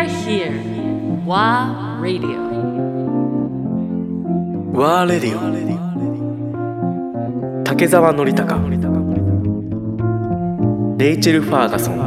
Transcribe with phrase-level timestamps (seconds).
[0.00, 0.52] are here.
[1.26, 2.40] WA Radio.
[4.72, 5.40] ワーレディオ
[7.64, 8.56] 竹澤典孝
[10.96, 12.00] レイチェル・ファーガソン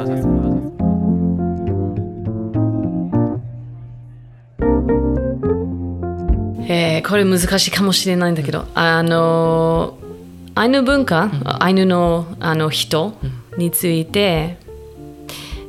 [6.67, 9.99] えーこれ難しいかもしれないんだけど、あの
[10.55, 13.13] アイヌ文化、アイヌのあの人？
[13.57, 14.57] について、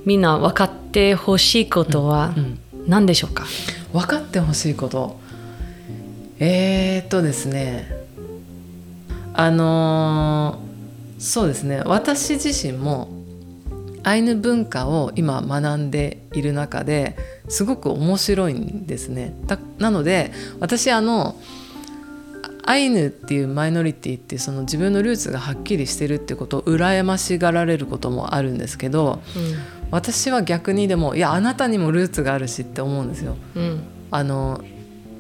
[0.05, 2.35] みんな分かってほしいことは
[2.87, 3.45] 何でしょうか、
[3.93, 5.19] 分かってほしいこと。
[6.39, 7.91] えー、っとですね。
[9.33, 10.75] あのー
[11.25, 11.83] そうですね。
[11.87, 13.09] 私自身も
[14.03, 17.17] アイヌ文化を今学んでいる中で
[17.49, 19.35] すごく面白いんですね。
[19.47, 21.37] だなので私あの
[22.67, 29.23] アイヌっていうマイノリティってその自分のルーツがはっきりしてるってことを羨ましがられることもあるんですけど
[29.95, 33.37] 私は逆にでもいやあなたにもルーツがあるしって思うんですよ。
[33.55, 34.61] うんあの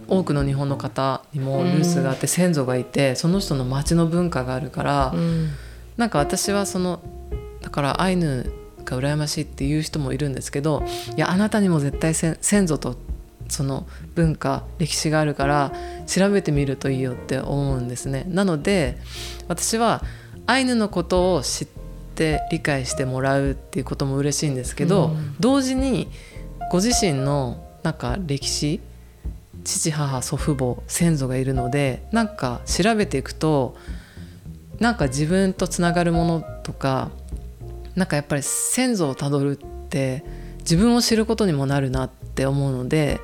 [0.08, 5.50] 多くの日本の方にもルーツがあって先祖がいてその人の町の文化があるから、うん
[5.96, 7.00] なんか私はその
[7.62, 8.52] だからアイヌ
[8.84, 10.82] が羨ましいっていう人もいるんですけど
[11.16, 12.96] いやあなたにも絶対先先祖と
[13.48, 13.86] その
[14.16, 15.72] 文化歴史があるから
[16.08, 18.24] 調べてみるといいよって思うんですね。
[18.26, 18.98] なので
[19.46, 20.02] 私は
[20.48, 21.83] アイヌのことを知って
[22.50, 25.36] 理解してもらうっていうことも嬉しいんですけど、うん。
[25.40, 26.08] 同時に
[26.70, 28.80] ご自身のなんか歴史
[29.64, 33.76] 父母祖父母先祖がいるのでなんか調べていくと
[34.78, 37.10] なんか自分とつながるものとか
[37.94, 40.24] なんかやっぱり先祖をたどるって
[40.60, 43.20] 自分を知ることにもなるなって思うので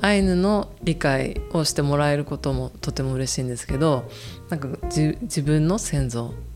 [0.00, 4.08] アイヌの理解をしてもらえることもとても嬉しいんですけど
[4.48, 6.51] なんかじ自分の先祖うん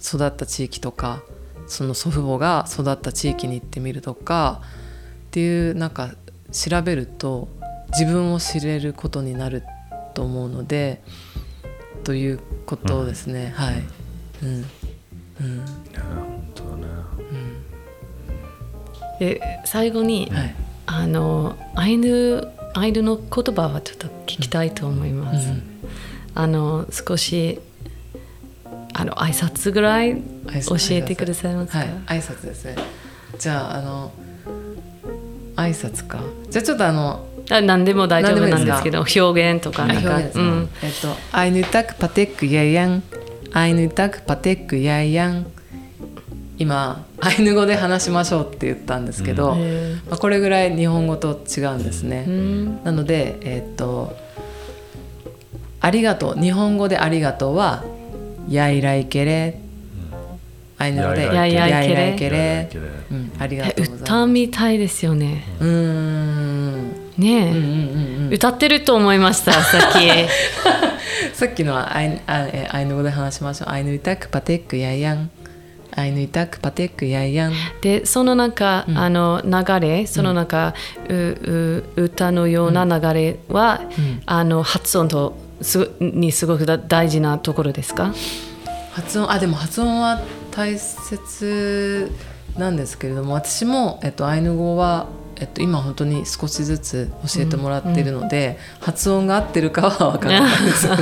[0.00, 1.22] 育った地域とか
[1.66, 4.62] その祖父母が育った地域に行ってみるとか
[5.28, 6.14] っていうなんか
[6.52, 7.48] 調べると
[7.90, 9.62] 自分を知れることになる
[10.14, 11.02] と思うので
[12.04, 13.82] ということですね、はい、
[14.42, 14.64] うん。
[15.40, 15.64] うん。
[19.20, 20.54] で最後に、はい。
[20.86, 25.50] あのアイヌアイヌの言葉はちょっと聞きたいと思います。
[25.50, 25.62] うん。
[26.34, 27.60] あの少し
[29.00, 30.20] あの挨拶ぐらい
[30.68, 31.78] 教えてくださいますか？
[31.78, 32.76] はい挨拶ですね。
[33.38, 34.12] じゃああの
[35.56, 36.20] 挨拶か。
[36.50, 43.02] じゃあちょっとあのあ何でも大丈夫なんですけど表現とかなんか、うん、えっと「アイヌタクパテックヤヤン」
[43.52, 45.46] 「アイヌタクパテックヤヤン」
[46.58, 52.26] 今アイヌ語で話しましょうって言ったんですけど、へまあ、これぐらい日本語と違うんですね。
[52.28, 52.84] うん。
[52.84, 54.14] なのでえっと
[55.80, 57.82] 「ありがとう」日本語で「ありがとう」は
[58.48, 59.60] 「やいらいけれ」
[60.80, 61.94] アイヌ語で「やいらいけれ。
[61.94, 62.68] やいけれ。
[63.38, 63.96] ありがえとう。
[63.96, 65.44] 歌みたいですよね。
[65.60, 70.08] うーんね歌ってると思いましたさっき。
[71.36, 73.68] さっきのはアイあえアイヌ語で話しましょう。
[73.70, 75.30] アイヌイタクパテックヤヤン。
[75.94, 77.52] アイヌイタクパテックヤヤン。
[77.82, 78.52] でそのなん。
[78.52, 80.72] か、あの流れそのなんか、
[81.10, 83.82] うう歌のような流れは、
[84.24, 88.12] あの発音とすにすごくだ大事なところですか？
[88.92, 92.10] 発音あでも発音は大切
[92.58, 95.06] なんですけれども私も、えっと、アイヌ語は、
[95.36, 100.88] えっと、今本当に少しずつ教えてもらっているので、発音が合ってるかは分からないです。
[100.90, 101.00] はい。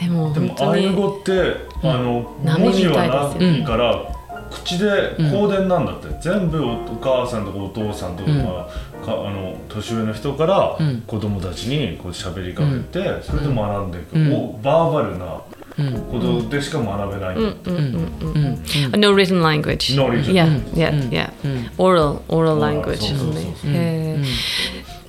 [0.00, 4.11] でもでもアイヌに語って、あの波文字はみたいですよないから、
[4.52, 11.02] 口で口伝なんだって、全部お母さんとかお父さんとか,、かあの年上の人からうん。
[11.06, 14.32] 子供たちにこう喋りかけて、それで学んでいく、うん。
[14.32, 15.40] おバーバルな
[15.78, 15.92] うん。
[16.02, 17.42] ことでしか学べない、うん。
[17.42, 17.56] うん。
[17.64, 17.82] うん。
[18.20, 18.62] うん。
[18.94, 19.00] うん。
[19.00, 19.96] No written language.
[19.96, 21.30] No written Yeah, yeah, うん yeah.
[21.44, 23.14] うん Oral, oral language.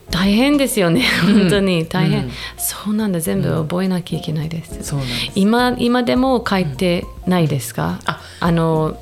[0.09, 4.83] 大変ですよね、本当に大変、うんそうなんだ、全部覚えなきゃいけないです。
[4.83, 5.31] そうなんです。
[5.33, 7.99] 今今でも書いてないですか、
[8.39, 8.95] あの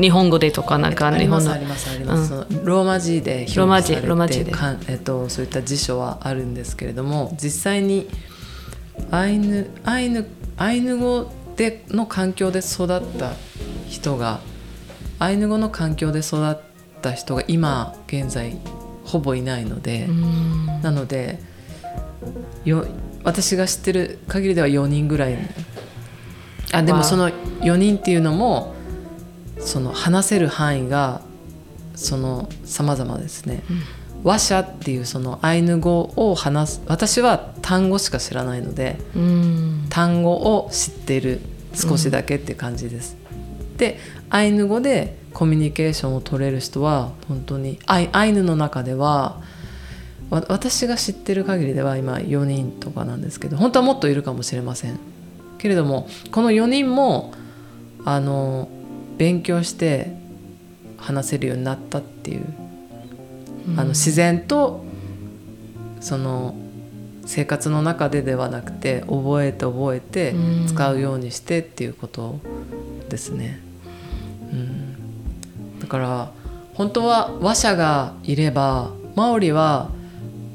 [0.00, 2.32] 日本語でとかなんか日本のありますあります、
[2.64, 4.44] ローマ字でローマ字ローマ字。
[4.44, 4.52] で
[4.88, 8.08] えっと、そういった辞書はあるんですけれども実際に
[9.10, 10.26] アイヌアイヌ
[10.56, 13.32] アイヌ語での環境で育った
[13.88, 14.40] 人が
[15.18, 16.58] アイヌ語の環境で育っ
[17.00, 18.58] た人が今現在
[19.04, 20.66] ほぼいないので、うん。
[20.82, 21.40] なので
[22.64, 22.86] よ
[23.24, 25.38] 私が知ってる限りでは4人ぐらい。
[26.72, 28.75] あでもその4人っていうのも
[29.58, 31.20] その話せる範囲が
[31.94, 33.62] その様々ですね。
[34.24, 41.40] 話者っていうそのアイヌ語を話す私は単語しか知らないのでうん単語を知ってる
[41.74, 43.16] 少しだけっていう感じです。
[43.76, 43.98] で
[44.30, 49.40] アイヌ語でコミュニケーションを取れる人は本当にアイアイヌの中では
[50.30, 54.98] わ私が知ってる限りでは今4人とかなんですけど本当はもっといるかもしれません
[55.58, 57.32] けれどもこの4人も
[58.04, 58.68] あの
[59.16, 60.12] 勉強して
[60.98, 62.44] 話せるようになったっていう、
[63.76, 64.84] あの自然と
[66.00, 66.54] その
[67.24, 70.66] 生活の中でではなくて覚えて覚えてうん。
[70.66, 72.38] 使うようにしてっていうこと
[73.08, 73.60] ですね。
[74.52, 76.30] うん、だから
[76.74, 79.90] 本当は話者がいればマオリは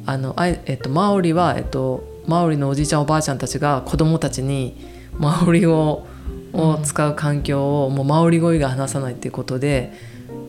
[0.06, 4.76] あのあい、えっと、マオリは、えっと、マオリのおじいちゃんおばあちゃんたちが子供たちに
[5.18, 6.08] マオリ語
[6.54, 9.94] を使う環境を、もうマオリ語以外話さないっていうことで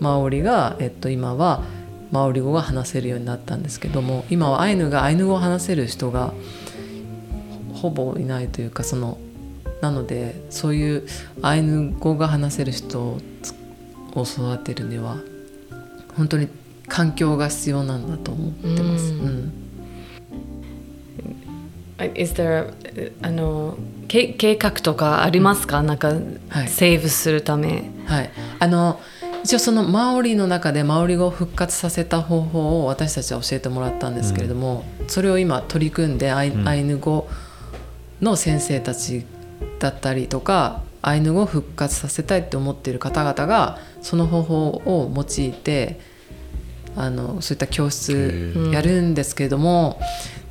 [0.00, 1.62] マオリが、えっと、今は
[2.10, 6.34] マオリ語が話せるようになったんですけども今はアイヌがアイヌ語を話せる人が
[7.72, 9.18] ほぼいないというかその
[9.80, 11.06] なのでそういう
[11.40, 13.18] アイヌ語が話せる人を
[14.24, 15.16] 育てるには
[16.16, 16.48] 本当に
[16.88, 19.12] 環境が必要なんだと思ってます。
[19.14, 19.52] うんうん、
[22.04, 22.72] Is there
[23.22, 23.76] あの
[24.08, 26.12] け計画とかありますか、なんか、
[26.48, 26.68] はい。
[26.68, 27.90] セーブするため。
[28.06, 29.00] はい、あの
[29.44, 36.68] 一応そのマオリの中でマオリ語を復活させた方法を私たちは教えてもらったんですけれども、それを今取り組んでアイ,、うん。
[36.68, 37.28] アイヌ語
[38.20, 39.24] の先生たち
[39.80, 45.98] だったりとかアイヌ語を復活させたいって思っている方々がその方法を用いて
[46.94, 49.98] あのそういった教室やるんですけれども、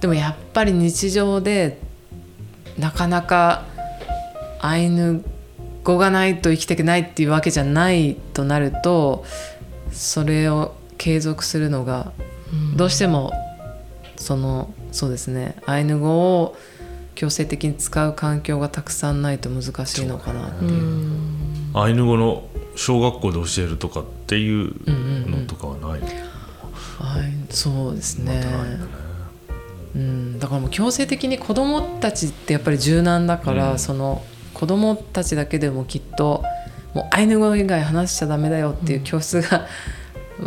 [0.01, 1.79] でもやっぱり日常で
[2.77, 3.65] なかなか
[4.59, 5.23] アイヌ
[5.83, 9.23] 語がないと生きていけないっていうわけじゃないとなると
[9.91, 12.11] それを継続するのが
[12.75, 13.31] どうしても
[14.17, 16.55] そのそうですねアイヌ語を
[17.15, 21.31] 強制的に使う環境がたくさんないと難しいのかなっていう。
[21.73, 22.43] アイヌ語の
[22.75, 28.43] 小学校で教えるとかっていううんうんのとかはない、はい、そうですね。
[28.43, 29.00] ま
[29.95, 33.79] うん、だからもう強制的に子どもたちってやっぱり柔軟だから、うん。
[33.79, 34.23] その
[34.53, 36.43] 子どもたちだけでもきっと
[36.93, 39.67] もうアイヌ語以外話しちゃダメだよっていう教室が、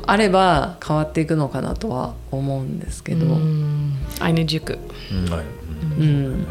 [0.06, 3.96] あれば変わっていくのかなとは思うんですけど、うん。
[4.20, 4.78] アイヌ塾。
[5.12, 5.30] うん。
[5.30, 5.44] はい
[5.98, 6.46] うん。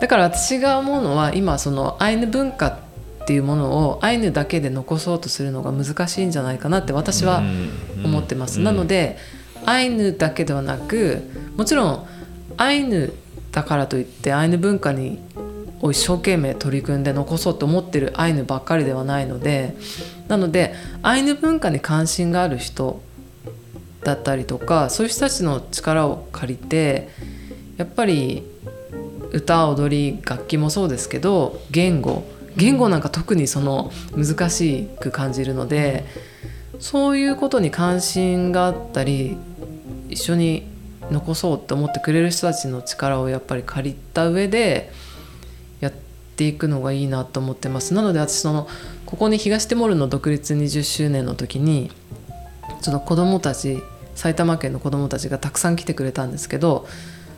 [0.00, 2.68] だから私が思うのは今そのアイヌ文化
[3.22, 7.42] っていうものをアイヌだけで残そうとするのが難しいんじゃないかなって私は
[8.02, 9.18] 思ってます、なので
[9.66, 11.22] アイヌだけではなく
[11.56, 12.06] もちろん
[12.60, 13.14] アイヌ
[13.52, 15.18] だからといってアイヌ文化に
[15.80, 19.74] を一生懸命取り組んで残そうと思ってるアイヌばっかりではないので
[20.28, 23.00] なのでアイヌ文化に関心がある人
[24.04, 27.08] だったりとかそういう人たちの力を借りて
[27.78, 28.42] やっぱり
[29.32, 32.24] 歌踊り楽器もそうですけど言語
[32.58, 36.04] 言語なんか特にその難しく感じるので
[36.78, 39.38] そういうことに関心があったり
[40.10, 40.69] 一緒に
[41.10, 44.92] 残そうって思ってくれる人たちの力をやっぱり借りた上で
[45.80, 45.92] やっ
[46.36, 47.94] ていくのがいいなと思ってます。
[47.94, 48.68] なので私その
[49.06, 51.90] ここに東ティモールの独立20周年の時に
[52.80, 53.82] その子どもたち
[54.14, 56.86] 埼玉県の子どもたちがたくさん来てくれたんですけど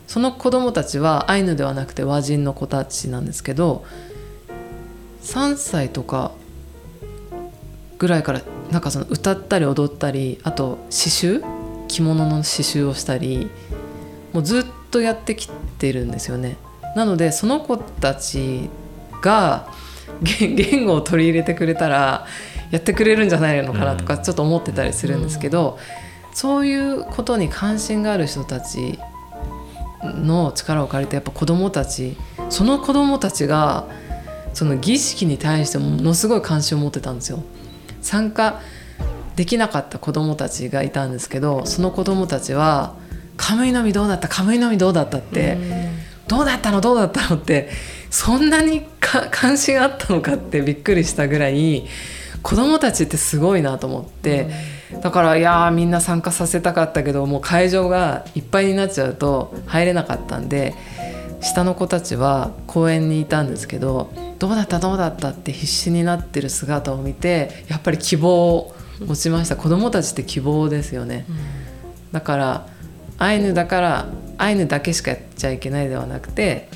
[0.07, 3.85] その子どもたちはアイヌではなくて和人の子たちなんですけど
[5.23, 6.31] 3歳とか
[7.97, 11.52] ぐらいからなんかその歌ったり踊ったりあと刺繍
[11.93, 13.49] 着物の刺繍をしたり
[14.31, 16.57] もうずっとやってきてるんですよね。
[16.95, 18.69] なのでその子たち
[19.21, 19.67] が
[20.21, 22.25] 言言語を取り入れてくれたら
[22.71, 25.77] やってくれるんじゃないのかなとかちょっと思ってたりするんですけど、
[26.33, 28.99] そういうことに関心がある人たち
[30.03, 32.17] の力を借りてやっぱ子どもたち
[32.49, 33.87] その子どもたちが
[34.53, 37.43] その儀式に対してものすごい関心を持ってたんですよ。
[38.01, 38.59] 参加
[39.35, 42.95] できなかった子どもたちがいたんですけどその子どもたちは
[43.35, 44.27] 「カムイの実どうだった？
[44.27, 45.57] カムイの実どうだった」って
[46.27, 46.81] 「どうだったの？
[46.81, 47.69] どうだったの?」って
[48.09, 51.85] そんなにか関心あったのかってびっくりしたぐらい
[52.43, 54.49] 子どもたちってすごいなと思って、
[55.01, 60.75] だからいやーみんな参加させたかったけどもう会場がいっぱいになっちゃうと入れなかったんで
[61.41, 64.79] 下の子たちは公園にいたんですけどどうだった？
[64.79, 65.29] どうだった？
[65.29, 68.75] って必死になってる姿を見てやっぱり希望を
[69.05, 69.55] 持ちました。
[69.55, 71.25] 子どもたちって希望ですよね、
[72.11, 72.67] だから
[73.17, 74.07] アイヌだから
[74.37, 76.69] アイヌだけしかやっちゃいけないではなくて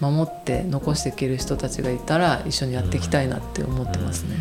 [0.00, 4.36] 守って残していける人たちがいたら一緒にやっていきたいなって思ってますね。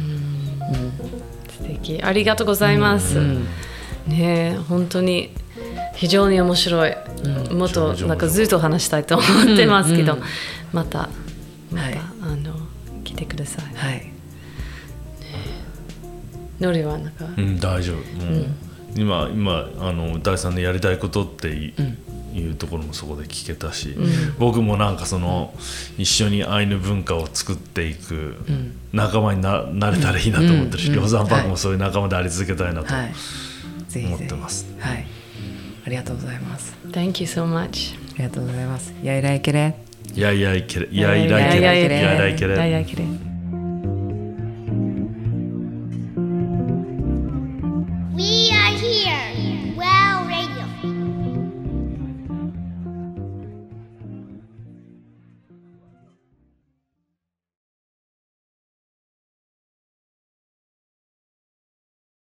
[1.57, 2.01] 素敵。
[2.01, 3.19] ありがとうございます。
[3.19, 3.45] うん。
[4.07, 5.29] ねえ本当に
[5.95, 6.95] 非常に面白い、
[7.51, 10.25] もっとなんかずっと話したいと思ってますけど、うんうん。
[10.73, 11.09] また
[11.71, 11.97] また、はい。
[12.21, 12.55] あの
[13.03, 13.65] 来てください。
[13.75, 14.12] はい、
[16.63, 17.97] ノリはなんか、うん大丈夫。
[18.25, 18.45] もう、
[18.95, 21.49] 今今あの大さんのやりたいことって
[22.33, 23.95] い,、うところもそこで聞けたし、
[24.39, 25.53] 僕もなんかその、
[25.97, 28.37] 一緒にアイヌ文化を作っていく
[28.91, 30.95] 仲間にななれたらいいなと思ってるし、うん。
[30.95, 33.07] 梁山泊はいもそういう仲間であり続けたいなと、はい。
[33.07, 33.13] ぜ
[33.87, 34.07] ひぜひ。
[34.07, 34.65] 思ってます。
[34.79, 35.05] はい。
[35.85, 36.75] ありがとうございます。
[36.91, 37.95] Thank you so much.
[38.15, 38.93] ありがとうございます。
[39.03, 39.75] やいらいけれ。
[40.15, 40.87] いやいやいけれ。
[40.87, 41.99] いやいらいけれ。
[41.99, 42.53] いやいらいけれ。
[42.55, 43.32] いやいやいけれ